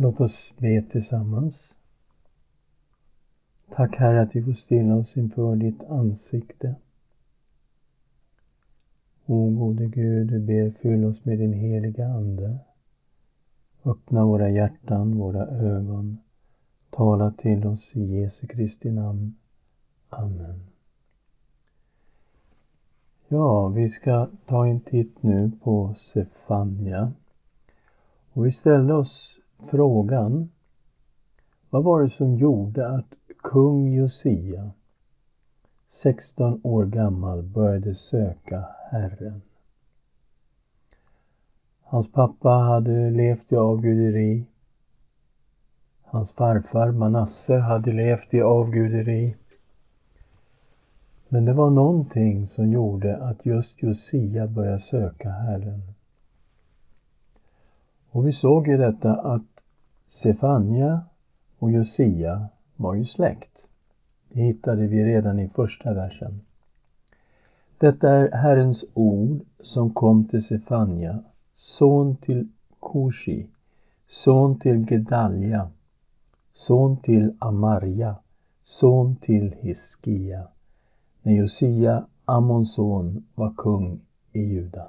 [0.00, 1.74] Låt oss be tillsammans.
[3.70, 6.74] Tack Herre att vi får stilla oss inför ditt ansikte.
[9.26, 12.58] O gode Gud, du ber fyll oss med din heliga Ande.
[13.84, 16.18] Öppna våra hjärtan, våra ögon.
[16.90, 19.36] Tala till oss i Jesu Kristi namn.
[20.08, 20.60] Amen.
[23.28, 27.12] Ja, vi ska ta en titt nu på Sefania.
[28.32, 30.48] Och vi ställde oss frågan
[31.70, 34.70] vad var det som gjorde att kung Josia
[36.02, 39.42] 16 år gammal började söka Herren?
[41.82, 44.44] Hans pappa hade levt i avguderi.
[46.02, 49.36] Hans farfar Manasse hade levt i avguderi.
[51.28, 55.82] Men det var någonting som gjorde att just Josia började söka Herren.
[58.10, 59.57] Och vi såg ju detta att
[60.08, 61.00] Sefania
[61.58, 63.66] och Josia var ju släkt.
[64.28, 66.40] Det hittade vi redan i första versen.
[67.78, 71.22] Detta är Herrens ord som kom till Sefania,
[71.54, 72.48] son till
[72.82, 73.46] Kushi,
[74.08, 75.70] son till Gedalja,
[76.52, 78.16] son till Amarja,
[78.62, 80.48] son till Hiskia,
[81.22, 84.00] när Josia, Amons son, var kung
[84.32, 84.88] i Juda.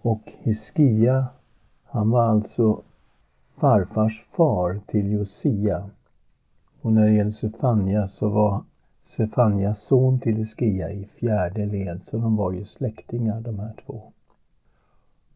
[0.00, 1.26] Och Hiskia,
[1.92, 2.82] han var alltså
[3.56, 5.90] farfars far till Josia.
[6.80, 8.62] Och när det gäller Sefania så var
[9.02, 14.02] Sefanias son till Hiskia i fjärde led, så de var ju släktingar de här två.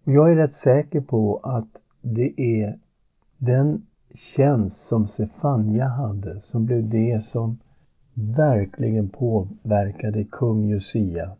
[0.05, 2.79] Och jag är rätt säker på att det är
[3.39, 7.59] den tjänst som Sefania hade som blev det som
[8.15, 11.37] verkligen påverkade kung Josia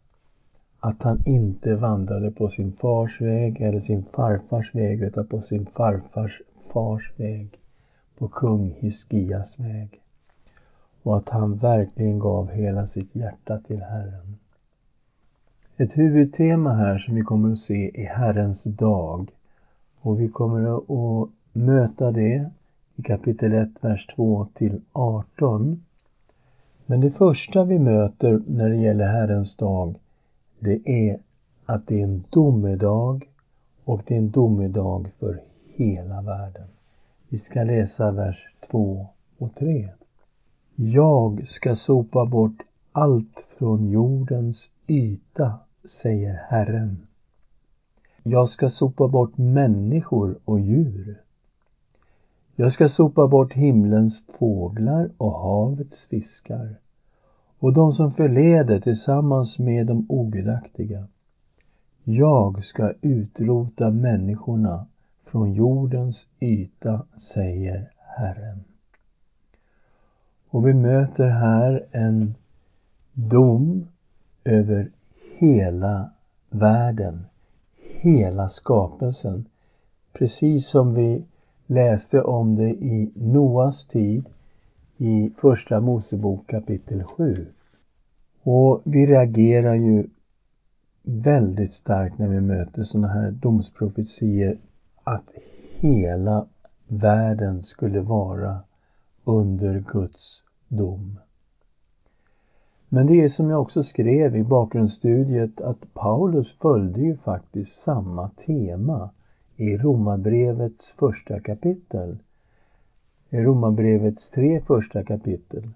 [0.87, 5.67] att han inte vandrade på sin fars väg eller sin farfars väg utan på sin
[5.67, 7.59] farfars fars väg,
[8.19, 10.01] på kung Hiskias väg.
[11.03, 14.39] Och att han verkligen gav hela sitt hjärta till Herren.
[15.77, 19.31] Ett huvudtema här som vi kommer att se är Herrens dag.
[20.01, 22.51] Och vi kommer att möta det
[22.97, 25.85] i kapitel 1, vers 2 till 18.
[26.87, 29.95] Men det första vi möter när det gäller Herrens dag
[30.59, 31.19] det är
[31.67, 33.29] att det är en domedag
[33.85, 36.67] och det är en domedag för hela världen.
[37.29, 39.07] Vi ska läsa vers 2
[39.39, 39.89] och 3.
[40.75, 42.63] Jag ska sopa bort
[42.93, 47.07] allt från jordens yta, säger Herren.
[48.23, 51.21] Jag ska sopa bort människor och djur.
[52.57, 56.77] Jag ska sopa bort himlens fåglar och havets fiskar
[57.59, 61.07] och de som förleder tillsammans med de ogudaktiga.
[62.05, 64.87] Jag ska utrota människorna
[65.25, 67.03] från jordens yta,
[67.35, 68.65] säger Herren.
[70.49, 72.35] Och vi möter här en
[73.13, 73.89] dom
[74.45, 74.91] över
[75.39, 76.11] hela
[76.51, 77.25] världen,
[78.01, 79.45] hela skapelsen.
[80.13, 81.25] Precis som vi
[81.67, 84.25] läste om det i Noas tid
[84.99, 87.47] i Första Mosebok kapitel 7.
[88.43, 90.07] Och vi reagerar ju
[91.03, 94.59] väldigt starkt när vi möter sådana här domsprofetier
[95.05, 95.31] att
[95.79, 96.47] hela
[96.89, 98.61] världen skulle vara
[99.25, 101.19] under Guds dom.
[102.89, 108.31] Men det är som jag också skrev i bakgrundsstudiet att Paulus följde ju faktiskt samma
[108.47, 109.11] tema
[109.57, 112.19] i Romarbrevets första kapitel
[113.31, 115.71] i Romarbrevets tre första kapitel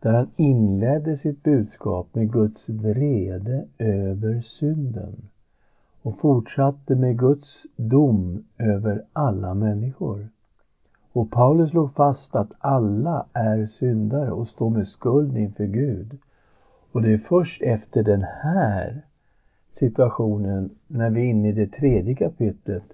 [0.00, 5.28] där han inledde sitt budskap med Guds vrede över synden
[6.02, 10.28] och fortsatte med Guds dom över alla människor.
[11.12, 16.18] Och Paulus slog fast att alla är syndare och står med skuld inför Gud.
[16.92, 19.02] Och det är först efter den här
[19.72, 22.84] situationen, när vi är inne i det tredje kapitlet,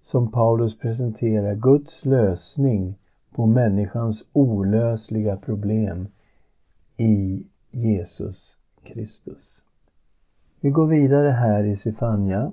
[0.00, 2.94] som Paulus presenterar Guds lösning
[3.34, 6.08] på människans olösliga problem
[6.96, 9.62] i Jesus Kristus.
[10.60, 12.52] Vi går vidare här i Sefania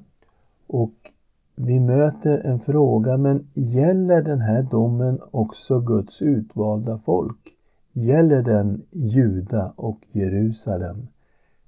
[0.67, 1.11] och
[1.55, 7.55] vi möter en fråga, men gäller den här domen också Guds utvalda folk?
[7.93, 11.07] Gäller den Juda och Jerusalem?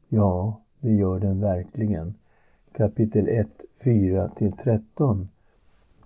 [0.09, 2.13] Ja, det gör den verkligen.
[2.71, 3.47] Kapitel 1,
[3.83, 4.31] 4
[4.63, 5.27] 13.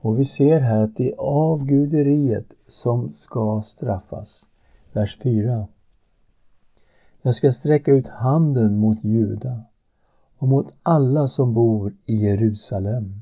[0.02, 4.46] Och vi ser här att det är avguderiet som ska straffas.
[4.94, 5.68] Vers 4.
[7.22, 9.62] Jag ska sträcka ut handen mot Juda
[10.38, 13.22] och mot alla som bor i Jerusalem.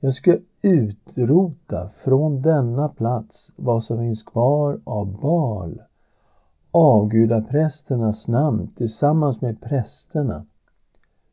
[0.00, 5.82] Jag ska utrota från denna plats vad som finns kvar av Baal,
[6.70, 10.46] avgudaprästernas namn tillsammans med prästerna,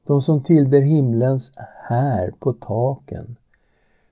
[0.06, 1.52] de som tillber himlens
[1.88, 3.36] här på taken,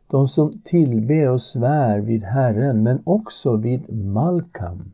[0.07, 4.92] de som tillber och svär vid Herren men också vid Malkam,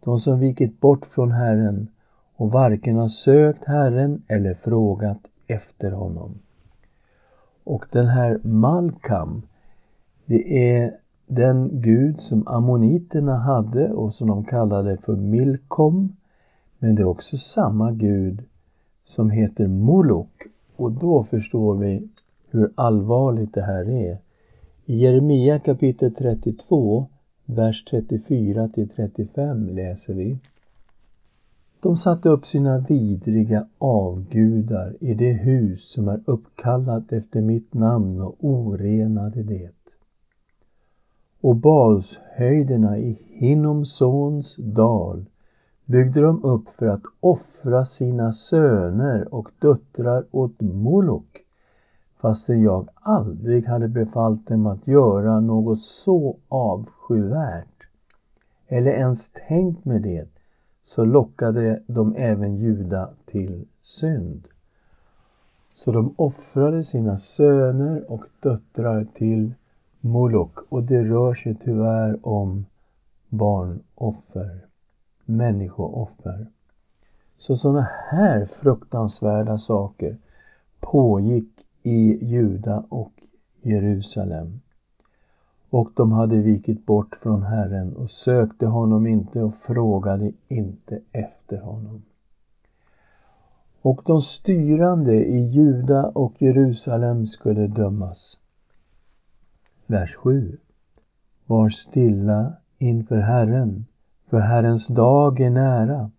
[0.00, 1.88] de som vikit bort från Herren
[2.36, 6.38] och varken har sökt Herren eller frågat efter honom.
[7.64, 9.42] Och den här Malkam,
[10.26, 10.96] det är
[11.26, 16.16] den gud som ammoniterna hade och som de kallade för Milkom.
[16.78, 18.44] Men det är också samma gud
[19.04, 20.42] som heter Molok.
[20.76, 22.08] Och då förstår vi
[22.50, 24.18] hur allvarligt det här är.
[24.86, 27.06] I Jeremia kapitel 32,
[27.46, 30.38] vers 34 till 35 läser vi.
[31.80, 38.20] De satte upp sina vidriga avgudar i det hus som är uppkallat efter mitt namn
[38.20, 39.70] och orenade det.
[41.40, 45.24] Och Balshöjderna i Hinnomsons dal
[45.84, 51.43] byggde de upp för att offra sina söner och döttrar åt Molok
[52.24, 57.88] fastän jag aldrig hade befallt dem att göra något så avskyvärt
[58.68, 60.28] eller ens tänkt med det
[60.82, 64.48] så lockade de även Juda till synd.
[65.74, 69.54] Så de offrade sina söner och döttrar till
[70.00, 72.66] Molok och det rör sig tyvärr om
[73.28, 74.66] barnoffer,
[75.24, 76.46] människooffer.
[77.36, 80.16] Så sådana här fruktansvärda saker
[80.80, 81.53] pågick
[81.86, 83.12] i Juda och
[83.62, 84.60] Jerusalem.
[85.70, 91.60] Och de hade vikit bort från Herren och sökte honom inte och frågade inte efter
[91.60, 92.02] honom.
[93.82, 98.38] Och de styrande i Juda och Jerusalem skulle dömas.
[99.86, 100.58] Vers 7.
[101.46, 103.86] Var stilla inför Herren,
[104.30, 106.10] för Herrens dag är nära.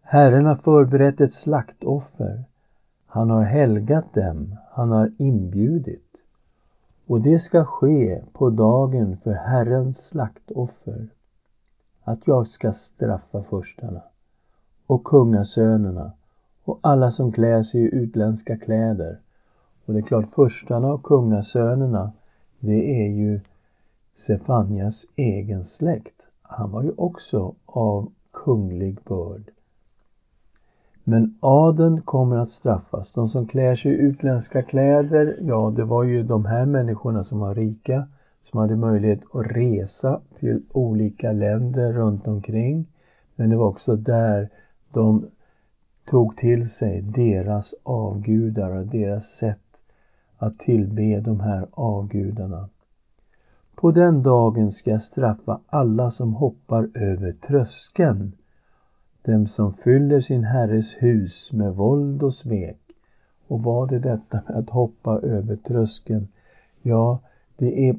[0.00, 2.44] Herren har förberett ett slaktoffer.
[3.06, 6.02] Han har helgat dem, han har inbjudit.
[7.06, 11.08] Och det ska ske på dagen för Herrens slaktoffer,
[12.04, 14.02] att jag ska straffa förstarna
[14.86, 16.12] och kungasönerna
[16.64, 19.20] och alla som klär sig i utländska kläder.
[19.84, 22.12] Och det är klart, förstarna och kungasönerna,
[22.60, 23.40] det är ju
[24.26, 26.22] Sefanias egen släkt.
[26.42, 29.50] Han var ju också av kunglig börd.
[31.08, 33.12] Men adeln kommer att straffas.
[33.12, 37.38] De som klär sig i utländska kläder, ja det var ju de här människorna som
[37.38, 38.06] var rika,
[38.42, 42.86] som hade möjlighet att resa till olika länder runt omkring.
[43.36, 44.48] Men det var också där
[44.92, 45.26] de
[46.10, 49.76] tog till sig deras avgudar och deras sätt
[50.38, 52.68] att tillbe de här avgudarna.
[53.74, 58.32] På den dagen ska jag straffa alla som hoppar över tröskeln
[59.26, 62.80] dem som fyller sin herres hus med våld och svek.
[63.46, 66.28] Och vad är detta med att hoppa över tröskeln?
[66.82, 67.18] Ja,
[67.56, 67.96] det är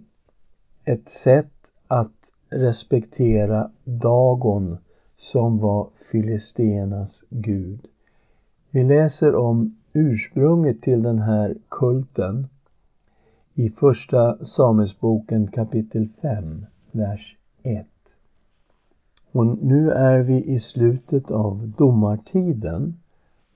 [0.86, 1.54] ett sätt
[1.88, 2.12] att
[2.50, 4.78] respektera Dagon
[5.16, 7.88] som var Filistenas gud.
[8.72, 12.48] Vi läser om ursprunget till den här kulten
[13.54, 17.88] i första Samuelsboken kapitel 5, vers 1.
[19.38, 23.00] Och nu är vi i slutet av domartiden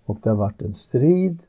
[0.05, 1.39] och det har varit en strid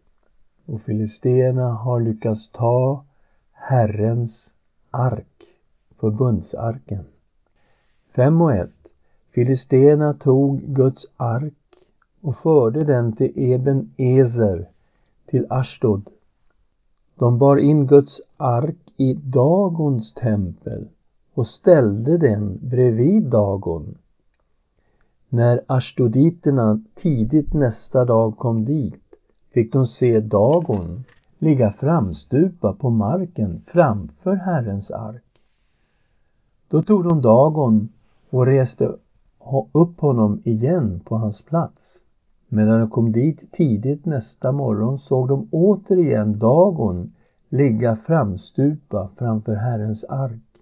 [0.66, 3.04] och filisterna har lyckats ta
[3.52, 4.54] Herrens
[4.90, 5.42] ark,
[6.00, 7.04] förbundsarken.
[8.14, 8.70] 5 och 1.
[9.30, 11.74] Filisterna tog Guds ark
[12.20, 14.68] och förde den till Eben Ezer,
[15.26, 16.10] till Ashdod.
[17.14, 20.88] De bar in Guds ark i Dagons tempel
[21.34, 23.94] och ställde den bredvid Dagon
[25.32, 29.14] när ashdoditerna tidigt nästa dag kom dit
[29.52, 31.04] fick de se Dagon
[31.38, 35.24] ligga framstupa på marken framför Herrens ark.
[36.68, 37.88] Då tog de Dagon
[38.30, 38.96] och reste
[39.72, 41.98] upp honom igen på hans plats.
[42.48, 47.12] Men när de kom dit tidigt nästa morgon såg de återigen Dagon
[47.48, 50.60] ligga framstupa framför Herrens ark.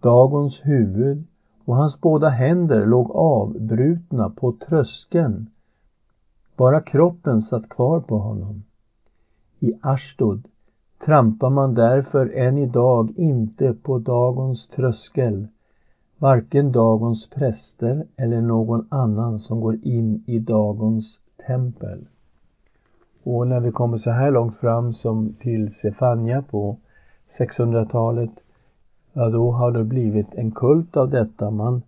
[0.00, 1.24] Dagons huvud
[1.64, 5.50] och hans båda händer låg avbrutna på tröskeln.
[6.56, 8.62] Bara kroppen satt kvar på honom.
[9.58, 10.48] I Ashdod
[11.04, 15.48] trampar man därför än idag inte på Dagons tröskel,
[16.18, 22.06] varken Dagons präster eller någon annan som går in i Dagons tempel.
[23.22, 26.76] Och när vi kommer så här långt fram som till Sefania på
[27.38, 28.30] 600-talet,
[29.12, 31.50] ja då har det blivit en kult av detta.
[31.50, 31.82] Man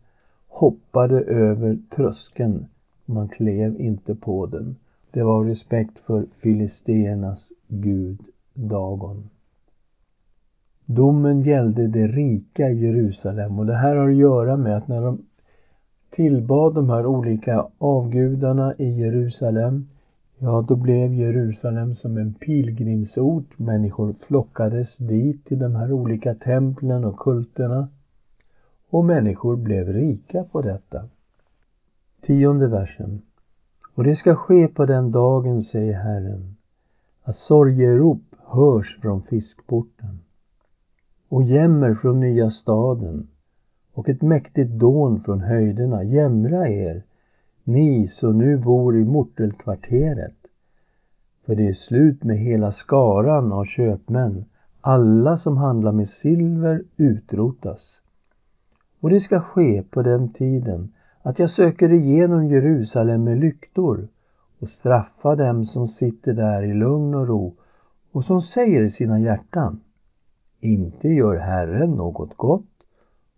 [0.49, 2.67] hoppade över tröskeln.
[3.07, 4.77] Man klev inte på den.
[5.11, 8.21] Det var respekt för filisteernas gud
[8.55, 9.29] Dagon.
[10.87, 15.19] Domen gällde det rika Jerusalem och det här har att göra med att när de
[16.11, 19.89] tillbad de här olika avgudarna i Jerusalem,
[20.43, 23.59] ja då blev Jerusalem som en pilgrimsort.
[23.59, 27.89] Människor flockades dit till de här olika templen och kulterna
[28.91, 31.05] och människor blev rika på detta.
[32.27, 33.23] Tionde versen.
[33.95, 36.57] Och det ska ske på den dagen, säger Herren,
[37.23, 40.21] att sorgerop hörs från fiskporten
[41.29, 43.29] och jämmer från nya staden
[43.93, 46.05] och ett mäktigt dån från höjderna.
[46.05, 47.03] Jämra er,
[47.65, 50.37] ni som nu bor i mortelkvarteret.
[51.47, 54.45] För det är slut med hela skaran av köpmän.
[54.81, 58.01] Alla som handlar med silver utrotas.
[59.01, 60.93] Och det ska ske på den tiden
[61.23, 64.09] att jag söker igenom Jerusalem med lyktor
[64.59, 67.55] och straffar dem som sitter där i lugn och ro
[68.13, 69.81] och som säger i sina hjärtan
[70.61, 72.85] inte gör Herren något gott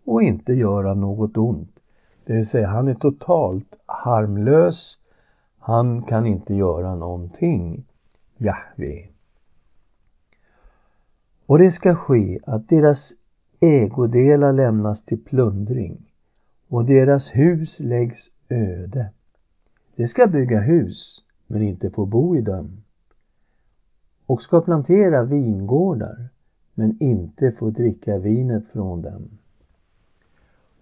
[0.04, 1.74] och inte gör han något ont.
[2.25, 4.99] Det vill säga, han är totalt harmlös.
[5.59, 7.85] Han kan inte göra någonting.
[8.37, 9.09] Jahve.
[11.47, 13.12] Och det ska ske att deras
[13.61, 16.11] ägodelar lämnas till plundring
[16.69, 19.11] och deras hus läggs öde.
[19.97, 22.85] De ska bygga hus, men inte få bo i dem
[24.26, 26.28] och ska plantera vingårdar
[26.75, 29.38] men inte få dricka vinet från dem.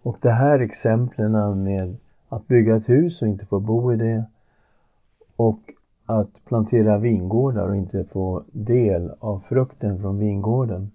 [0.02, 1.96] Och det här exemplen med
[2.28, 4.24] att bygga ett hus och inte få bo i det
[5.36, 5.60] och
[6.06, 10.90] att plantera vingårdar och inte få del av frukten från vingården.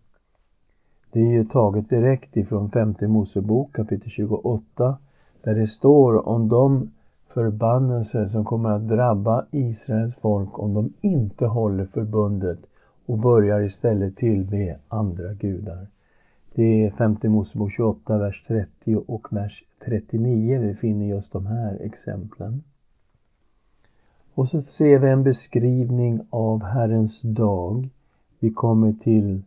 [1.12, 4.98] Det är ju taget direkt ifrån femte Mosebok kapitel 28
[5.44, 6.92] där det står om de
[7.28, 12.60] förbannelser som kommer att drabba Israels folk om de inte håller förbundet
[13.06, 15.88] och börjar istället tillbe andra gudar.
[16.58, 21.82] Det är femte Mosebok 28, vers 30 och vers 39 vi finner just de här
[21.82, 22.64] exemplen.
[24.34, 27.90] Och så ser vi en beskrivning av Herrens dag.
[28.40, 29.42] Vi kommer till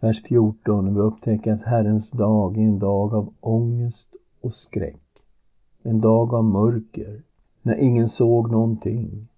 [0.00, 5.22] vers 14 och vi upptäcker att Herrens dag är en dag av ångest och skräck.
[5.82, 7.22] En dag av mörker,
[7.62, 9.28] när ingen såg någonting.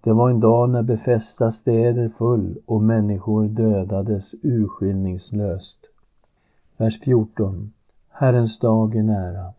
[0.00, 5.88] Det var en dag när befästa städer föll och människor dödades urskillningslöst.
[6.82, 7.72] Vers 14.
[8.08, 9.52] Herrens dag är nära.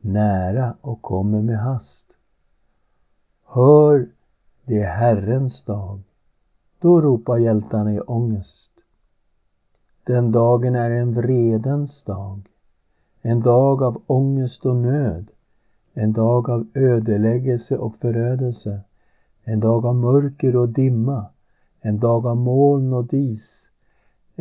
[0.00, 2.06] Nära och kommer med hast.
[3.46, 4.08] Hör,
[4.64, 6.00] det är Herrens dag.
[6.80, 8.70] Då ropar hjältarna i ångest.
[10.04, 12.40] Den dagen är en vredens dag.
[13.22, 15.30] En dag av ångest och nöd.
[15.94, 18.80] En dag av ödeläggelse och förödelse
[19.44, 21.26] en dag av mörker och dimma,
[21.80, 23.59] en dag av moln och dis,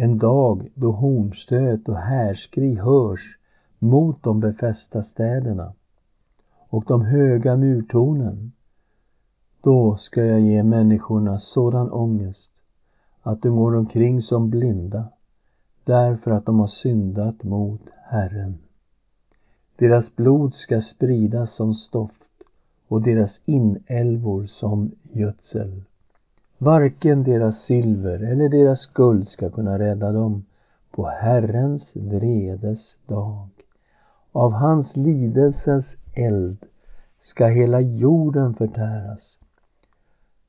[0.02, 3.38] en dag då hornstöt och härskri hörs
[3.80, 5.74] mot de befästa städerna
[6.70, 8.52] och de höga murtornen.
[9.62, 12.52] Då ska jag ge människorna sådan ångest
[13.22, 15.10] att de går omkring som blinda
[15.84, 18.58] därför att de har syndat mot Herren.
[19.76, 22.44] Deras blod ska spridas som stoft
[22.88, 25.84] och deras inälvor som gödsel.
[26.62, 30.46] Varken deras silver eller deras guld ska kunna rädda dem
[30.92, 33.48] på Herrens vredes dag.
[34.32, 36.66] Av hans lidelses eld
[37.22, 39.40] ska hela jorden förtäras.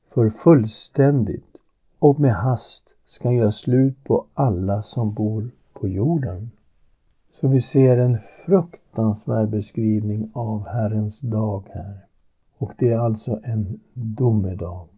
[0.09, 1.57] För fullständigt
[1.99, 6.51] och med hast ska han göra slut på alla som bor på jorden.
[7.39, 11.97] Så vi ser en fruktansvärd beskrivning av Herrens dag här.
[12.57, 14.90] Och det är alltså en domedag.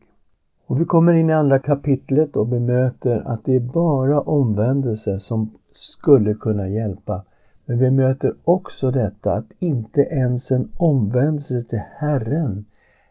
[0.67, 5.51] Och vi kommer in i andra kapitlet och bemöter att det är bara omvändelse som
[5.73, 7.23] skulle kunna hjälpa.
[7.65, 12.65] Men vi möter också detta att inte ens en omvändelse till Herren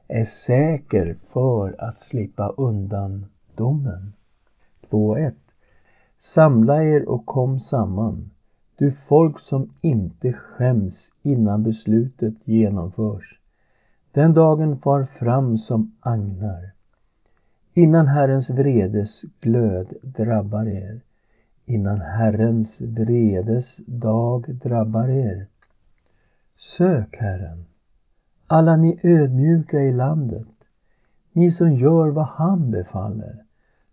[0.09, 4.12] är säker för att slippa undan domen.
[4.90, 5.32] 2.1
[6.18, 8.30] Samla er och kom samman,
[8.76, 13.40] du folk som inte skäms innan beslutet genomförs.
[14.12, 16.73] Den dagen far fram som agnar,
[17.75, 21.00] innan Herrens vredes glöd drabbar er,
[21.64, 25.47] innan Herrens vredes dag drabbar er.
[26.57, 27.64] Sök Herren,
[28.47, 30.49] alla ni ödmjuka i landet,
[31.33, 33.45] ni som gör vad han befaller.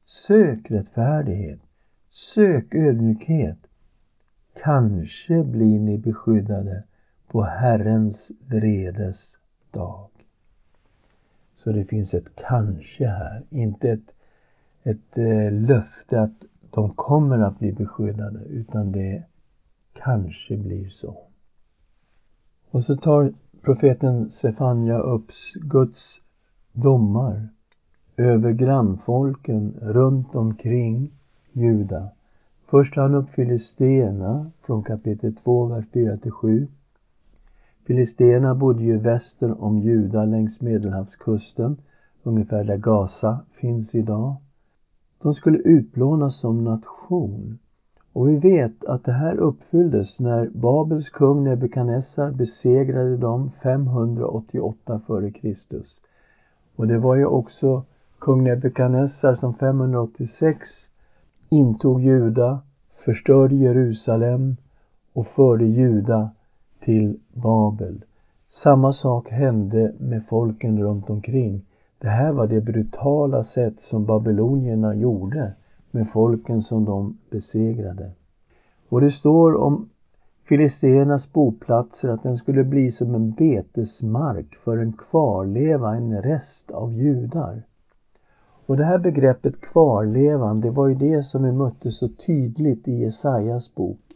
[0.05, 1.59] Sök rättfärdighet,
[2.09, 3.57] Sök ödmjukhet.
[4.63, 6.83] Kanske blir ni beskyddade
[7.27, 9.37] på Herrens vredes
[9.71, 10.09] dag.
[11.63, 14.11] Så det finns ett kanske här, inte ett,
[14.83, 19.23] ett eh, löfte att de kommer att bli beskyddade, utan det
[19.93, 21.17] kanske blir så.
[22.71, 26.21] Och så tar profeten Sefania upp Guds
[26.71, 27.47] domar
[28.17, 31.11] över grannfolken runt omkring
[31.51, 32.09] Juda.
[32.65, 36.67] Först tar han upp Filisterna från kapitel 2, vers 4 till 7.
[37.89, 41.77] Filisterna bodde ju väster om Juda längs Medelhavskusten,
[42.23, 44.35] ungefär där Gaza finns idag.
[45.21, 47.59] De skulle utplånas som nation.
[48.13, 55.81] Och vi vet att det här uppfylldes när Babels kung Nebukadnessar besegrade dem 588 f.Kr.
[56.75, 57.83] Och det var ju också
[58.19, 60.69] kung Nebukadnessar som 586
[61.49, 62.59] intog Juda,
[63.05, 64.57] förstörde Jerusalem
[65.13, 66.29] och förde Juda
[66.89, 68.01] till Babel.
[68.47, 71.65] Samma sak hände med folken runt omkring.
[71.97, 75.53] Det här var det brutala sätt som babylonierna gjorde
[75.91, 78.11] med folken som de besegrade.
[78.89, 79.89] Och det står om
[80.47, 86.93] Filisternas boplatser att den skulle bli som en betesmark för en kvarleva, en rest av
[86.93, 87.63] judar.
[88.65, 92.93] Och det här begreppet kvarlevan, det var ju det som vi mötte så tydligt i
[92.93, 94.08] Jesajas bok.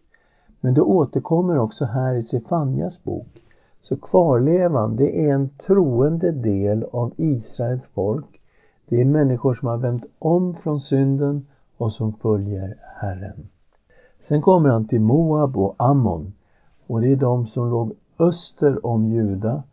[0.64, 3.44] Men det återkommer också här i Sefanjas bok.
[3.82, 8.42] Så kvarlevan, det är en troende del av Israels folk.
[8.90, 13.48] Det är människor som har vänt om från synden och som följer Herren.
[14.28, 16.34] Sen kommer han till Moab och Ammon
[16.88, 19.64] och det är de som låg öster om Juda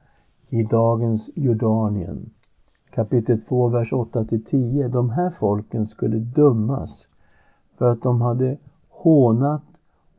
[0.49, 2.31] i dagens Jordanien.
[2.91, 4.89] Kapitel 2, vers 8 till 10.
[4.89, 7.07] De här folken skulle dömas
[7.79, 8.57] för att de hade
[8.89, 9.63] hånat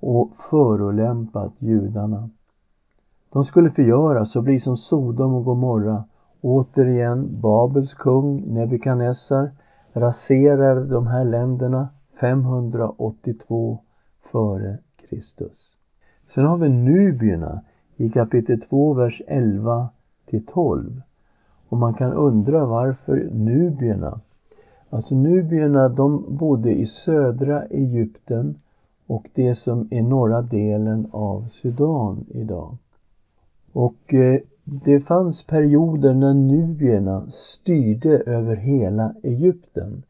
[0.02, 2.30] och förolämpat judarna.
[3.30, 6.04] De skulle förgöras och bli som Sodom och Gomorra.
[6.42, 9.52] Återigen, Babels kung Nebukadnessar
[9.94, 13.80] raserade de här länderna 582
[14.32, 15.76] före Kristus.
[16.34, 17.62] Sen har vi nubierna
[17.96, 19.90] i kapitel 2, vers 11
[20.26, 21.02] till 12.
[21.70, 24.20] Och man kan undra varför nubierna?
[24.90, 28.61] Alltså nubierna, de bodde i södra Egypten
[29.12, 32.78] och det som är norra delen av Sudan idag.
[33.74, 40.04] Och eh, det fanns perioder när nubierna styrde över hela Egypten.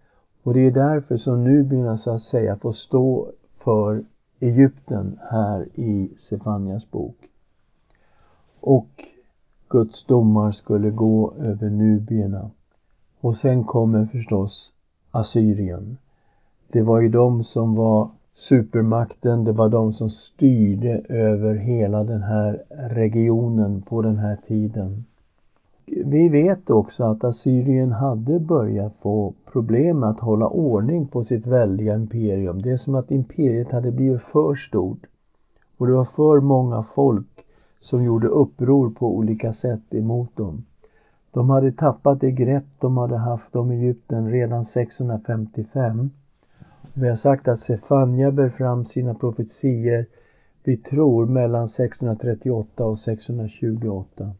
[0.44, 3.32] Och det är därför som nubierna så att säga får stå
[3.64, 4.04] för
[4.40, 7.18] Egypten här i Sefanias bok.
[8.60, 9.06] Och
[9.70, 12.52] Guds domar skulle gå över nubierna.
[13.20, 14.74] Och sen kommer förstås
[15.12, 15.98] Assyrien.
[16.68, 22.22] Det var ju de som var supermakten, det var de som styrde över hela den
[22.22, 25.06] här regionen på den här tiden.
[25.86, 31.48] Vi vet också att Assyrien hade börjat få problem med att hålla ordning på sitt
[31.48, 32.62] väldiga imperium.
[32.62, 35.06] Det är som att imperiet hade blivit för stort
[35.78, 37.46] och det var för många folk
[37.80, 40.66] som gjorde uppror på olika sätt emot dem.
[41.32, 46.10] De hade tappat det grepp de hade haft om Egypten redan 655
[46.94, 50.06] vi har sagt att Sefania bär fram sina profetier,
[50.64, 54.32] vi tror mellan 638 och 628.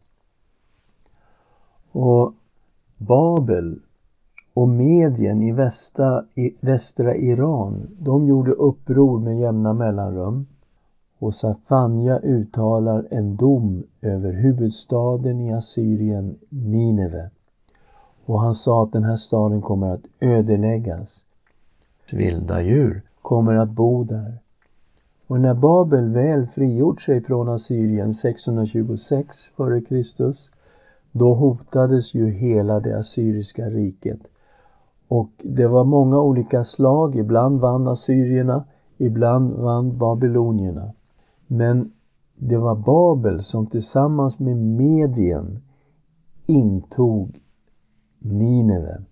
[1.92, 2.34] Och
[2.96, 3.80] Babel
[4.54, 10.46] och Medien i västra, i västra Iran, de gjorde uppror med jämna mellanrum.
[11.18, 17.30] Och Safanja uttalar en dom över huvudstaden i Assyrien, Nineve.
[18.24, 21.24] Och han sa att den här staden kommer att ödeläggas
[22.12, 24.38] vilda djur kommer att bo där.
[25.26, 30.32] Och när Babel väl frigjort sig från Assyrien 626 f.Kr.
[31.12, 34.20] då hotades ju hela det assyriska riket.
[35.08, 38.64] Och det var många olika slag, ibland vann assyrierna,
[38.96, 40.92] ibland vann babylonierna.
[41.46, 41.92] Men
[42.36, 45.62] det var Babel som tillsammans med Medien
[46.46, 47.40] intog
[48.18, 49.02] Nineve.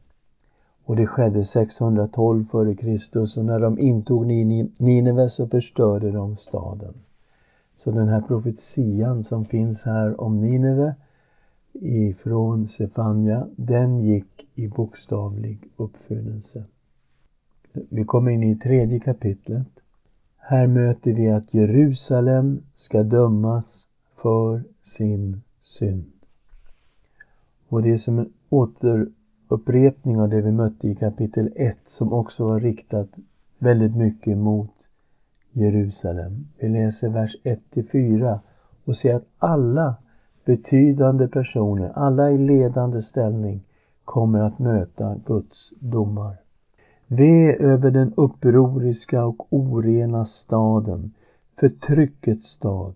[0.91, 3.39] Och det skedde 612 f.Kr.
[3.39, 4.27] och när de intog
[4.79, 6.95] Nineve så förstörde de staden.
[7.77, 10.95] Så den här profetian som finns här om Nineve
[11.73, 16.65] ifrån Sefania, den gick i bokstavlig uppfyllelse.
[17.73, 19.69] Vi kommer in i tredje kapitlet.
[20.37, 26.13] Här möter vi att Jerusalem ska dömas för sin synd.
[27.69, 29.09] Och det är som en åter
[29.51, 33.09] upprepning av det vi mötte i kapitel 1 som också var riktat
[33.59, 34.71] väldigt mycket mot
[35.53, 36.47] Jerusalem.
[36.59, 38.39] Vi läser vers 1-4
[38.85, 39.95] och ser att alla
[40.45, 43.61] betydande personer, alla i ledande ställning
[44.05, 46.37] kommer att möta Guds domar.
[47.07, 51.13] Ve över den upproriska och orena staden,
[51.61, 52.95] förtryckets stad,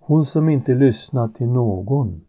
[0.00, 2.20] hon som inte lyssnar till någon.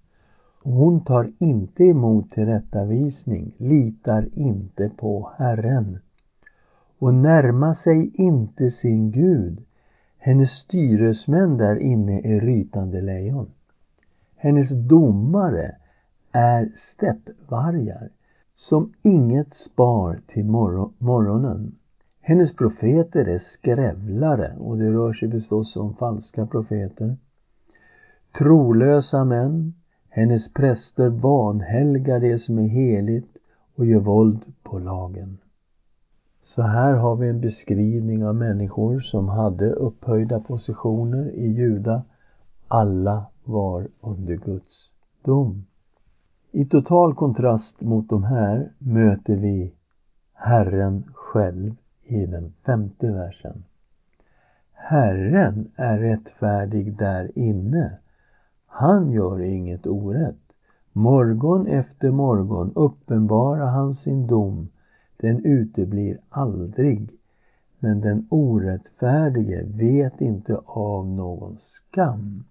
[0.67, 5.99] Hon tar inte emot tillrättavisning, litar inte på Herren
[6.99, 9.63] och närmar sig inte sin Gud.
[10.17, 13.51] Hennes styresmän där inne är rytande lejon.
[14.35, 15.75] Hennes domare
[16.31, 18.09] är steppvargar
[18.55, 21.75] som inget spar till morgonen.
[22.21, 27.17] Hennes profeter är skrävlare och det rör sig förstås om falska profeter.
[28.37, 29.73] Trolösa män,
[30.15, 33.37] hennes präster vanhelgar det som är heligt
[33.75, 35.37] och gör våld på lagen.
[36.43, 42.03] Så här har vi en beskrivning av människor som hade upphöjda positioner i Juda.
[42.67, 44.89] Alla var under Guds
[45.23, 45.65] dom.
[46.51, 49.73] I total kontrast mot de här möter vi
[50.33, 53.63] Herren själv i den femte versen.
[54.73, 57.97] Herren är rättfärdig där inne.
[58.77, 60.53] Han gör inget orätt.
[60.91, 64.69] Morgon efter morgon uppenbarar han sin dom.
[65.17, 67.09] Den uteblir aldrig.
[67.79, 72.43] Men den orättfärdige vet inte av någon skam.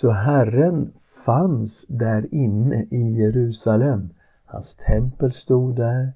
[0.00, 0.92] Så Herren
[1.24, 4.08] fanns där inne i Jerusalem.
[4.44, 6.12] Hans tempel stod där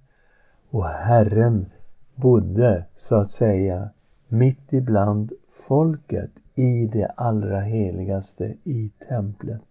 [0.70, 1.66] och Herren
[2.14, 3.88] bodde så att säga
[4.28, 5.32] mitt ibland
[5.66, 9.62] folket i det allra heligaste i templet.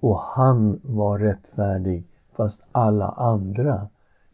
[0.00, 2.04] Och han var rättfärdig
[2.36, 3.88] fast alla andra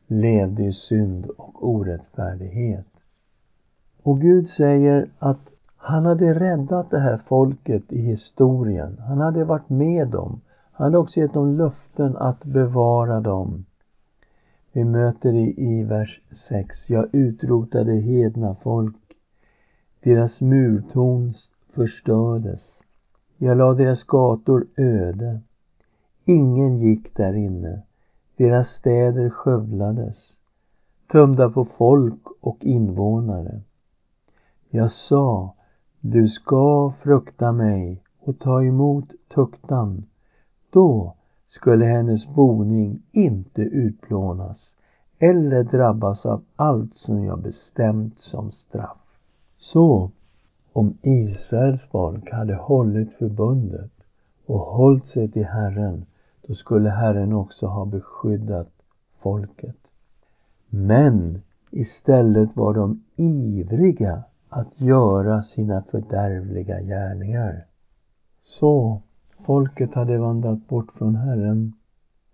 [0.06, 2.86] levde i synd och orättfärdighet.
[4.02, 8.98] Och Gud säger att han hade räddat det här folket i historien.
[8.98, 10.40] Han hade varit med dem.
[10.72, 13.64] Han hade också gett dem löften att bevara dem.
[14.72, 16.90] Vi möter det i vers 6.
[16.90, 18.96] Jag utrotade hedna folk.
[20.02, 21.34] Deras murtorn
[21.72, 22.82] förstördes.
[23.38, 25.40] Jag lade deras gator öde.
[26.24, 27.82] Ingen gick där inne.
[28.36, 30.38] Deras städer skövlades,
[31.12, 33.60] tömda på folk och invånare.
[34.70, 35.54] Jag sa,
[36.00, 40.04] du ska frukta mig och ta emot tuktan.
[40.70, 41.14] Då
[41.48, 44.76] skulle hennes boning inte utplånas
[45.18, 48.98] eller drabbas av allt som jag bestämt som straff.
[49.58, 50.10] Så,
[50.72, 53.90] om Israels folk hade hållit förbundet
[54.46, 56.06] och hållit sig till Herren,
[56.46, 58.68] då skulle Herren också ha beskyddat
[59.22, 59.76] folket.
[60.68, 67.64] Men istället var de ivriga att göra sina fördärvliga gärningar.
[68.42, 69.02] Så
[69.46, 71.72] folket hade vandrat bort från Herren.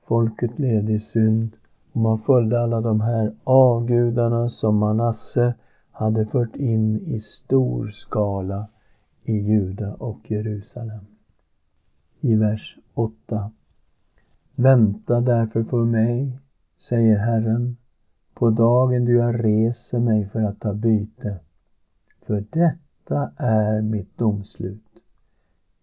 [0.07, 1.57] Folket levde i synd
[1.93, 5.55] och man följde alla de här avgudarna som Manasse
[5.97, 8.69] hade fört in i stor skala
[9.23, 11.07] i Juda och Jerusalem.
[12.21, 13.51] I vers 8.
[14.55, 16.39] Vänta därför för mig,
[16.79, 17.77] säger Herren,
[18.35, 21.39] på dagen då jag reser mig för att ta byte.
[22.27, 25.01] För detta är mitt domslut.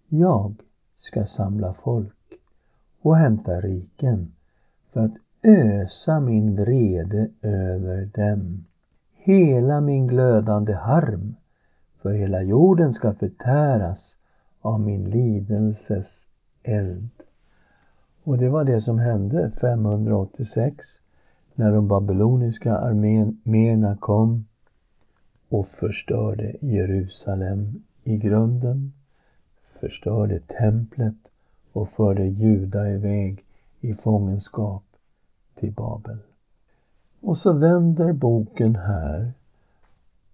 [0.07, 0.55] Jag
[0.95, 2.33] ska samla folk
[3.01, 4.31] och hämta riken
[4.91, 8.65] för att ösa min vrede över dem.
[9.25, 11.35] Hela min glödande harm,
[12.01, 14.15] för hela jorden ska förtäras
[14.61, 16.27] av min lidelses
[16.63, 17.09] eld.
[18.23, 20.85] Och det var det som hände 586
[21.55, 24.45] när de babyloniska arméerna kom
[25.49, 28.93] och förstörde Jerusalem i grunden,
[29.79, 31.17] förstörde templet
[31.73, 33.45] och förde Juda iväg
[33.81, 34.83] i fångenskap
[35.55, 36.17] till Babel.
[37.23, 39.33] Och så vänder boken här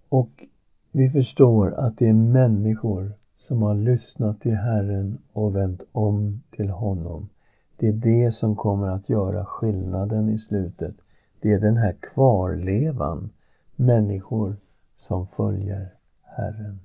[0.09, 0.45] och
[0.91, 6.69] vi förstår att det är människor som har lyssnat till Herren och vänt om till
[6.69, 7.29] honom.
[7.77, 10.95] Det är det som kommer att göra skillnaden i slutet.
[11.39, 13.29] Det är den här kvarlevan,
[13.75, 14.55] människor
[14.97, 15.87] som följer
[16.23, 16.79] Herren.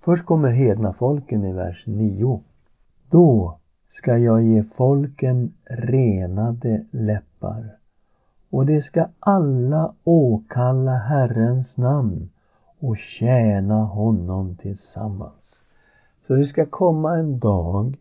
[0.00, 2.40] Först kommer hedna folken i vers 9.
[3.10, 7.83] Då ska jag ge folken renade läppar
[8.54, 12.30] och de ska alla åkalla Herrens namn
[12.78, 15.62] och tjäna honom tillsammans.
[16.26, 17.96] Så det ska komma en dag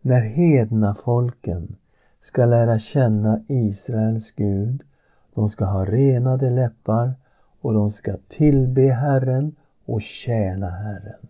[0.00, 1.76] när hedna folken
[2.20, 4.82] ska lära känna Israels Gud.
[5.34, 7.14] De ska ha renade läppar
[7.60, 11.28] och de ska tillbe Herren och tjäna Herren.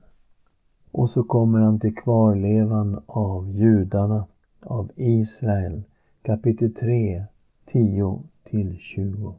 [0.92, 4.26] Och så kommer han till kvarlevan av judarna,
[4.62, 5.82] av Israel,
[6.22, 7.24] kapitel 3,
[7.72, 9.34] 10 till 20.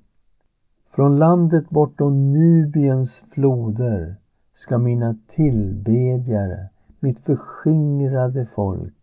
[0.91, 4.15] Från landet bortom Nubiens floder
[4.53, 6.69] ska mina tillbedjare,
[6.99, 8.93] mitt förskingrade folk,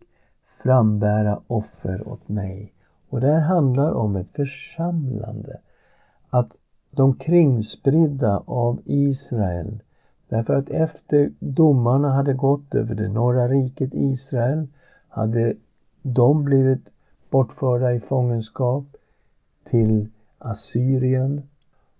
[0.63, 2.73] frambära offer åt mig.
[3.09, 5.59] Och det här handlar om ett församlande.
[6.29, 6.51] Att
[6.91, 9.79] de kringspridda av Israel,
[10.29, 14.67] därför att efter domarna hade gått över det norra riket Israel,
[15.09, 15.53] hade
[16.01, 16.89] de blivit
[17.29, 18.96] bortförda i fångenskap
[19.69, 21.41] till Assyrien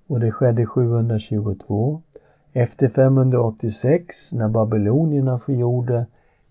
[0.07, 2.01] och det skedde 722.
[2.53, 6.05] Efter 586 när babylonierna förgjorde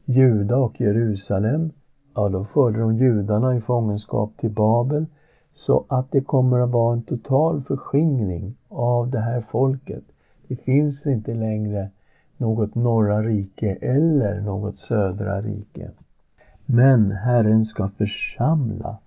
[0.05, 1.70] Juda och Jerusalem,
[2.14, 5.07] ja då förde de judarna i fångenskap till Babel
[5.55, 10.05] så att det kommer att vara en total förskingring av det här folket.
[10.48, 11.90] Det finns inte längre
[12.37, 15.90] något norra rike eller något södra rike.
[16.66, 18.98] Men Herren ska församla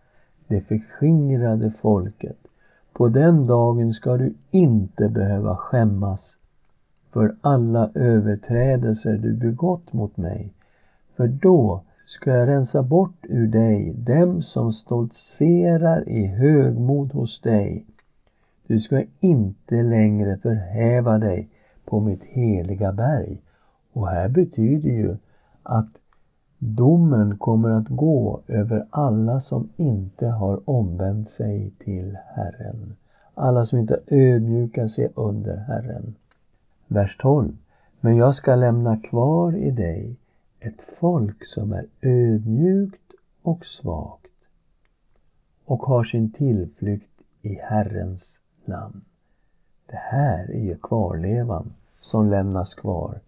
[0.49, 2.38] det förskingrade folket.
[2.93, 6.35] På den dagen ska du inte behöva skämmas
[7.12, 10.53] för alla överträdelser du begått mot mig.
[11.15, 17.85] För då ska jag rensa bort ur dig dem som stoltserar i högmod hos dig.
[18.67, 21.49] Du ska inte längre förhäva dig
[21.85, 23.41] på mitt heliga berg.
[23.93, 25.17] Och här betyder ju
[25.63, 25.98] att
[26.60, 32.95] domen kommer att gå över alla som inte har omvänt sig till Herren.
[33.34, 36.15] Alla som inte ödmjukar sig under Herren.
[36.88, 37.58] Vers 12.
[38.00, 40.15] Men jag ska lämna kvar i dig
[40.60, 44.32] ett folk som är ödmjukt och svagt
[45.65, 49.02] och har sin tillflykt i Herrens namn.
[49.86, 53.19] Det här är ju kvarlevan som lämnas kvar.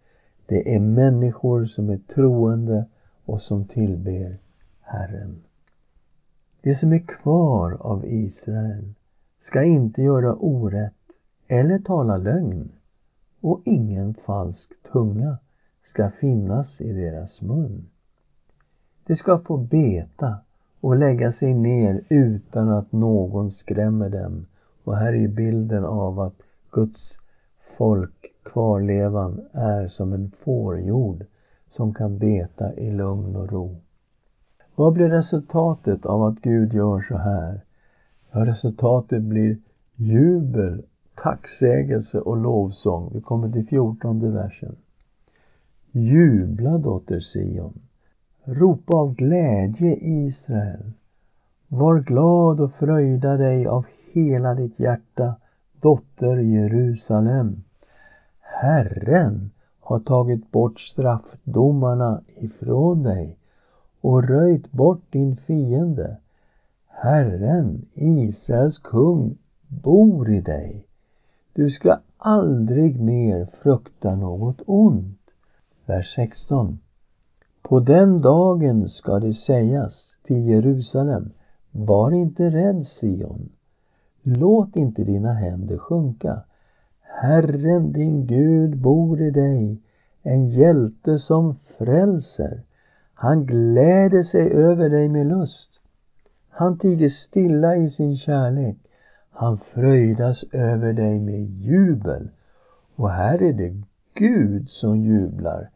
[0.46, 2.86] Det är människor som är troende
[3.26, 4.38] och som tillber
[4.82, 5.44] Herren.
[6.62, 8.94] Det som är kvar av Israel
[9.40, 10.94] ska inte göra orätt
[11.48, 12.72] eller tala lögn
[13.42, 15.38] och ingen falsk tunga
[15.84, 17.90] ska finnas i deras mun.
[19.06, 20.38] De ska få beta
[20.82, 24.46] och lägga sig ner utan att någon skrämmer dem.
[24.84, 27.18] Och här är bilden av att Guds
[27.78, 31.26] folk, kvarlevan, är som en fårjord
[31.72, 33.76] som kan beta i lugn och ro.
[34.76, 37.62] Vad blir resultatet av att Gud gör så här?
[38.32, 39.58] Ja, resultatet blir
[39.96, 40.84] jubel,
[41.16, 43.12] tacksägelse och lovsång.
[43.14, 44.76] Vi kommer till fjortonde versen.
[45.92, 47.80] Jubla dotter Sion.
[48.44, 50.92] Ropa av glädje Israel.
[51.68, 55.36] Var glad och fröjda dig av hela ditt hjärta,
[55.82, 57.64] dotter Jerusalem.
[58.40, 59.52] Herren
[59.82, 63.38] har tagit bort straffdomarna ifrån dig
[64.02, 66.18] och röjt bort din fiende.
[66.88, 70.86] Herren, Israels kung, bor i dig.
[71.54, 75.20] Du ska aldrig mer frukta något ont.
[75.86, 76.80] Vers 16.
[77.62, 81.32] På den dagen ska det sägas till Jerusalem,
[81.72, 83.50] var inte rädd Sion.
[84.22, 86.42] Låt inte dina händer sjunka.
[87.20, 89.82] Herren din Gud bor i dig,
[90.24, 92.62] en hjälte som frälser.
[93.14, 95.82] Han gläder sig över dig med lust.
[96.50, 98.78] Han tiger stilla i sin kärlek.
[99.32, 102.30] Han fröjdas över dig med jubel.
[102.96, 103.82] Och här är det
[104.14, 105.70] Gud som jublar.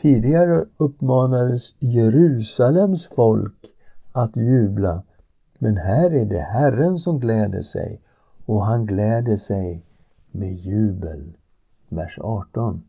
[0.00, 3.66] Tidigare uppmanades Jerusalems folk
[4.12, 5.02] att jubla.
[5.58, 8.00] Men här är det Herren som gläder sig
[8.46, 9.82] och han gläder sig
[10.30, 11.36] med jubel.
[11.88, 12.82] Vers 18.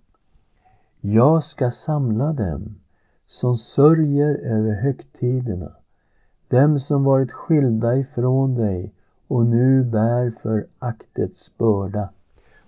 [1.02, 2.76] Jag ska samla dem
[3.28, 5.72] som sörjer över högtiderna,
[6.48, 8.94] dem som varit skilda ifrån dig
[9.28, 12.10] och nu bär föraktets börda.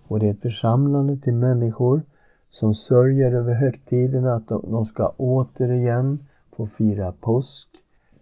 [0.08, 2.02] Och det är ett församlande till människor
[2.50, 6.20] som sörjer över högtiderna att de ska återigen
[6.56, 7.68] få fira påsk.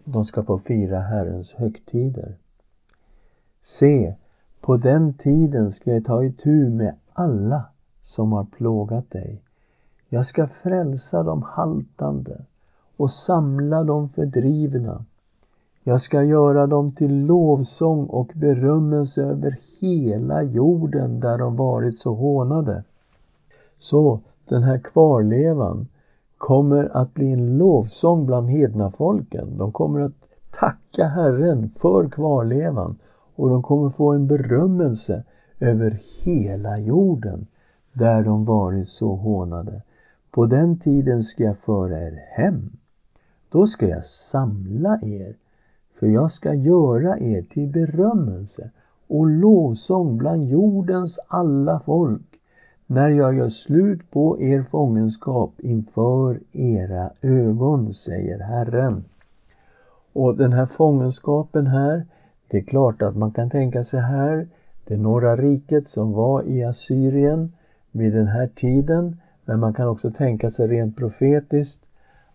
[0.04, 2.34] De ska få fira Herrens högtider.
[3.62, 4.14] Se,
[4.60, 7.62] på den tiden ska jag ta itu med alla
[8.02, 9.42] som har plågat dig.
[10.08, 12.40] Jag ska frälsa de haltande
[12.96, 15.04] och samla de fördrivna.
[15.84, 22.14] Jag ska göra dem till lovsång och berömmelse över hela jorden där de varit så
[22.14, 22.84] hånade.
[23.78, 25.86] Så den här kvarlevan
[26.38, 29.58] kommer att bli en lovsång bland hedna folken.
[29.58, 30.12] De kommer att
[30.50, 32.96] tacka Herren för kvarlevan
[33.40, 35.22] och de kommer få en berömmelse
[35.60, 37.46] över hela jorden
[37.92, 39.82] där de varit så hånade.
[40.30, 42.70] På den tiden ska jag föra er hem.
[43.48, 45.34] Då ska jag samla er,
[45.98, 48.70] för jag ska göra er till berömmelse
[49.08, 52.40] och lovsång bland jordens alla folk
[52.86, 59.04] när jag gör slut på er fångenskap inför era ögon, säger Herren.
[60.12, 62.06] Och den här fångenskapen här,
[62.50, 64.48] det är klart att man kan tänka sig här,
[64.84, 67.52] det norra riket som var i Assyrien
[67.92, 71.82] vid den här tiden, men man kan också tänka sig rent profetiskt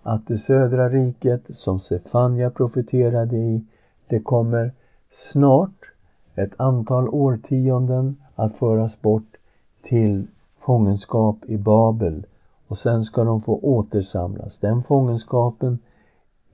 [0.04, 3.64] att det södra riket som Sefania profeterade i,
[4.08, 4.72] det kommer
[5.12, 5.92] snart,
[6.36, 9.38] ett antal årtionden, att föras bort
[9.84, 10.28] till
[10.60, 12.26] fångenskap i Babel
[12.68, 14.58] och sen ska de få återsamlas.
[14.60, 15.80] Den fångenskapen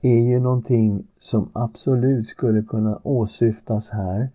[0.02, 4.28] är ju någonting som absolut skulle kunna åsyftas här.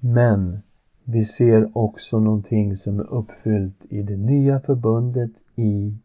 [0.00, 0.62] Men
[1.04, 5.96] vi ser också någonting som är uppfyllt i det nya förbundet i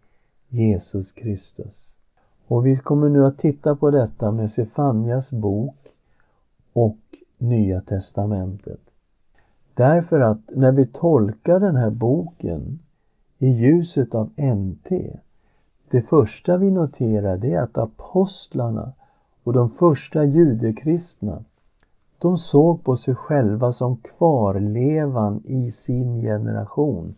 [0.50, 1.92] Jesus Kristus.
[2.48, 5.76] Och vi kommer nu att titta på detta med Sefanias bok
[6.74, 6.98] och
[7.38, 8.80] Nya Testamentet.
[9.74, 12.80] Därför att när vi tolkar den här boken
[13.38, 14.92] i ljuset av NT,
[15.92, 18.94] det första vi noterar det är att apostlarna
[19.44, 21.44] och de första judekristna,
[22.20, 27.16] de såg på sig själva som kvarlevan i sin generation.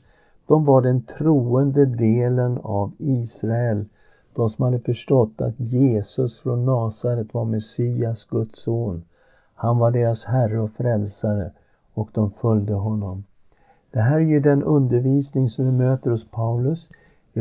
[0.47, 3.85] De var den troende delen av Israel,
[4.33, 9.03] de som hade förstått att Jesus från Nasaret var Messias, Guds son.
[9.55, 11.51] Han var deras Herre och Frälsare
[11.93, 13.23] och de följde honom.
[13.91, 16.89] Det här är ju den undervisning som vi möter hos Paulus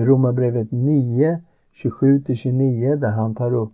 [0.07, 1.41] Romarbrevet 9,
[1.75, 3.73] 27-29 där han tar upp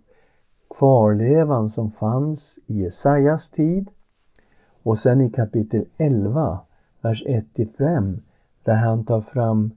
[0.77, 3.89] kvarlevan som fanns i Jesajas tid
[4.83, 6.59] och sen i kapitel 11,
[7.01, 8.19] vers 1-5
[8.63, 9.71] där han tar fram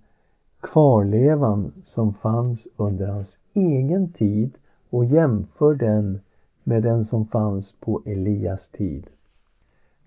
[0.60, 4.50] kvarlevan som fanns under hans egen tid
[4.90, 6.20] och jämför den
[6.64, 9.06] med den som fanns på Elias tid.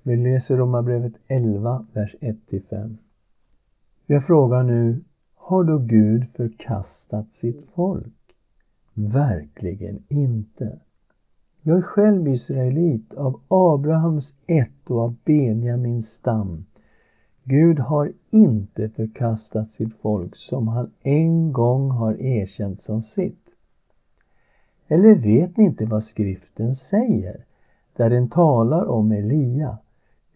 [0.04, 2.96] Vi läser Romarbrevet 11, vers 1-5.
[4.06, 5.00] Jag frågar nu,
[5.42, 8.36] har då Gud förkastat sitt folk?
[8.94, 10.80] Verkligen inte.
[11.62, 16.66] Jag är själv israelit av Abrahams ett och av Benjamins stam.
[17.44, 23.46] Gud har inte förkastat sitt folk som han en gång har erkänt som sitt.
[24.88, 27.46] Eller vet ni inte vad skriften säger,
[27.96, 29.78] där den talar om Elia?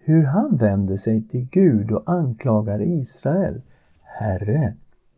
[0.06, 3.62] hur han vänder sig till Gud och anklagar Israel.
[4.02, 4.74] Herre,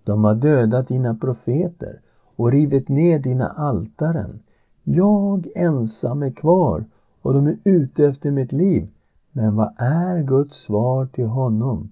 [0.08, 2.00] de har dödat dina profeter
[2.36, 4.40] och rivit ner dina altaren.
[4.84, 6.86] Jag ensam är kvar
[7.22, 8.88] och de är ute efter mitt liv.
[9.32, 11.92] Men vad är Guds svar till honom?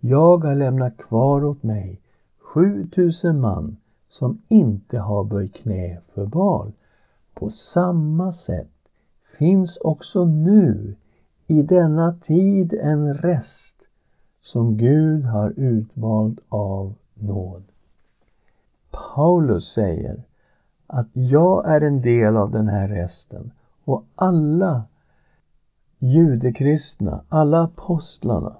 [0.00, 2.00] Jag har lämnat kvar åt mig
[2.38, 3.76] 7000 man
[4.08, 6.72] som inte har böjt knä för Baal.
[7.34, 8.72] På samma sätt
[9.38, 10.96] finns också nu
[11.46, 13.76] i denna tid en rest
[14.42, 17.62] som Gud har utvalt av nåd.
[18.90, 20.22] Paulus säger
[20.86, 23.50] att jag är en del av den här resten
[23.84, 24.82] och alla
[25.98, 28.56] judekristna, alla apostlarna,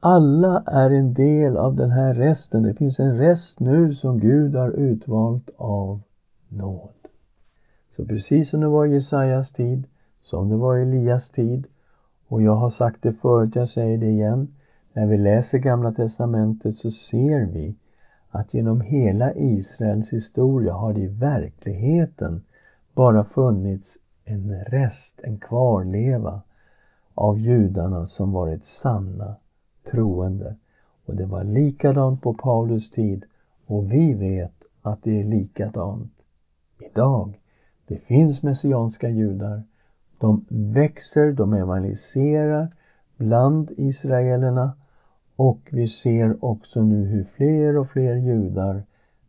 [0.00, 2.62] alla är en del av den här resten.
[2.62, 6.00] Det finns en rest nu som Gud har utvalt av
[6.48, 6.94] nåd.
[7.96, 9.86] Så precis som det var i Jesajas tid,
[10.22, 11.66] som det var i Elias tid,
[12.28, 14.54] och jag har sagt det förut, jag säger det igen.
[14.96, 17.74] När vi läser Gamla Testamentet så ser vi
[18.30, 22.42] att genom hela Israels historia har det i verkligheten
[22.94, 26.40] bara funnits en rest, en kvarleva
[27.14, 29.36] av judarna som varit sanna
[29.90, 30.56] troende.
[31.06, 33.24] Och det var likadant på Paulus tid
[33.66, 36.12] och vi vet att det är likadant
[36.78, 37.40] idag.
[37.86, 39.62] Det finns messianska judar
[40.18, 42.68] de växer, de evangeliserar
[43.16, 44.72] bland israelerna
[45.36, 48.82] och vi ser också nu hur fler och fler judar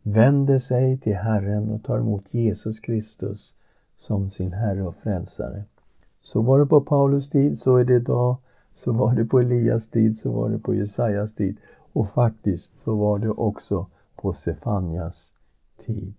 [0.03, 3.53] vänder sig till Herren och tar emot Jesus Kristus
[3.97, 5.63] som sin Herre och Frälsare.
[6.21, 8.37] Så var det på Paulus tid, så är det idag,
[8.73, 11.57] så var det på Elias tid, så var det på Jesajas tid
[11.93, 15.31] och faktiskt så var det också på Sefanias
[15.85, 16.13] tid.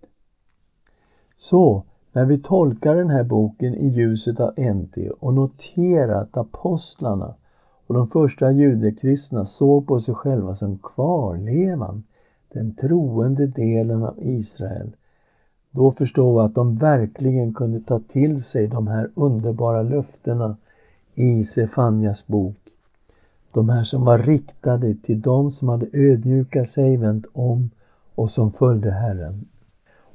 [1.37, 7.35] Så när vi tolkar den här boken i ljuset av NT och noterar att apostlarna
[7.89, 12.03] och de första judekristna såg på sig själva som kvarlevan,
[12.53, 14.91] den troende delen av Israel,
[15.71, 20.57] då förstod vi att de verkligen kunde ta till sig de här underbara löftena
[21.15, 22.57] i Sefanias bok.
[23.51, 27.69] De här som var riktade till de som hade ödmjukat sig, vänt om
[28.15, 29.45] och som följde Herren.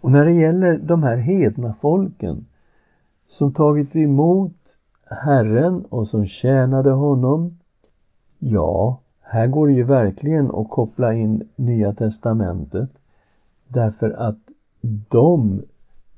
[0.01, 2.47] Och när det gäller de här hedna folken
[3.29, 4.57] som tagit emot
[5.07, 7.59] Herren och som tjänade honom,
[8.51, 12.91] ja, här går det ju verkligen att koppla in Nya Testamentet
[13.69, 14.39] därför att
[15.11, 15.63] de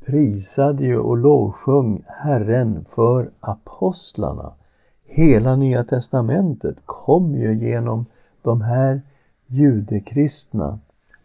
[0.07, 4.53] prisade ju och lovsjöng Herren för apostlarna.
[5.05, 8.07] Hela Nya Testamentet kom ju genom
[8.43, 9.03] de här
[9.47, 10.79] judekristna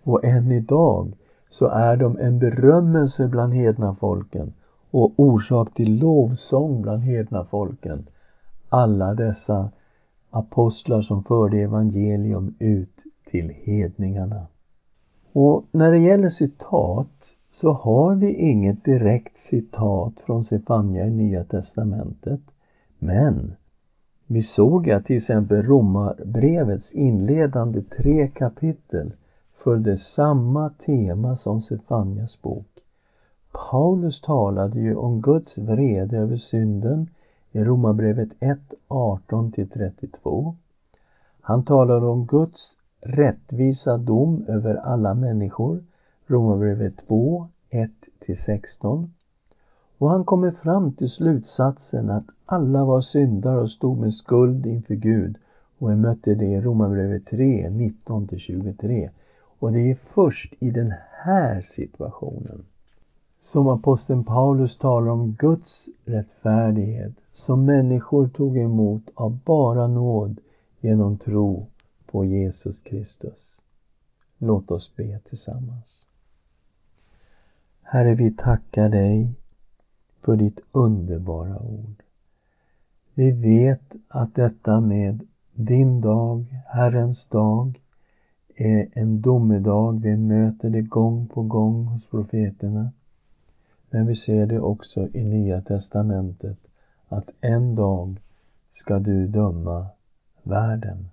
[0.04, 1.14] och än idag
[1.50, 4.54] så är de en berömmelse bland hedna folken
[4.92, 8.08] och orsak till lovsång bland hedna folken.
[8.70, 9.70] Alla dessa
[10.32, 13.00] apostlar som förde evangelium ut
[13.32, 14.48] till hedningarna.
[15.34, 21.44] Och när det gäller citat så har vi inget direkt citat från Sefania i Nya
[21.44, 22.42] Testamentet.
[23.00, 23.54] Men
[24.28, 29.14] vi såg att till exempel Romarbrevets inledande tre kapitel
[29.64, 32.68] följde samma tema som Sefanias bok.
[33.52, 37.08] Paulus talade ju om Guds vrede över synden
[37.52, 40.56] i Romarbrevet 1, 18-32.
[41.42, 45.84] Han talar om Guds rättvisa dom över alla människor,
[46.28, 49.10] Romarbrevet 2, 1-16.
[49.98, 54.96] Och han kommer fram till slutsatsen att alla var syndare och stod med skuld inför
[54.96, 55.38] Gud
[55.78, 59.10] och vi mötte det i Romarbrevet 3, 19-23.
[59.60, 62.66] Och det är först i den här situationen
[63.42, 70.40] som aposteln Paulus talar om Guds rättfärdighet som människor tog emot av bara nåd
[70.80, 71.68] genom tro
[72.06, 73.62] på Jesus Kristus.
[74.38, 76.06] Låt oss be tillsammans.
[77.82, 79.30] Herre, vi tackar dig
[80.22, 82.04] för ditt underbara ord.
[83.14, 87.82] Vi vet att detta med din dag, Herrens dag,
[88.56, 90.02] är en domedag.
[90.02, 92.92] Vi möter det gång på gång hos profeterna.
[93.94, 96.58] Men vi ser det också i Nya Testamentet
[97.08, 98.22] att en dag
[98.70, 99.86] ska du döma
[100.44, 101.10] världen.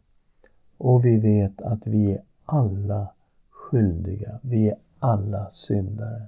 [0.78, 3.08] Och vi vet att vi är alla
[3.50, 4.38] skyldiga.
[4.42, 6.22] Vi är alla syndare.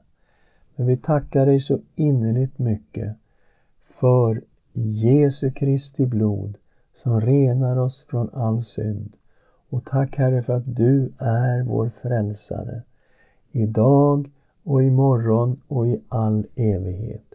[0.77, 3.17] Men vi tackar dig så innerligt mycket
[4.01, 4.43] för
[4.73, 6.57] Jesu Kristi blod
[6.95, 9.13] som renar oss från all synd.
[9.69, 12.83] Och tack Herre för att du är vår frälsare.
[13.53, 14.31] Idag
[14.71, 17.35] och imorgon och i all evighet.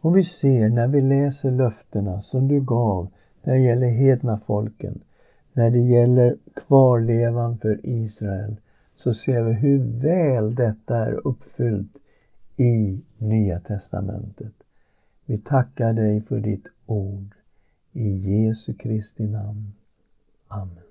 [0.00, 3.08] Och vi ser när vi läser löftena som du gav
[3.42, 5.00] när det gäller hedna folken,
[5.52, 8.56] när det gäller kvarlevan för Israel,
[8.96, 11.96] så ser vi hur väl detta är uppfyllt
[12.56, 14.54] i Nya Testamentet.
[15.24, 17.34] Vi tackar dig för ditt ord.
[17.92, 19.72] I Jesu Kristi namn.
[20.48, 20.85] Amen.